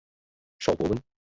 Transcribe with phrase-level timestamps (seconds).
[0.57, 0.99] 邵伯温。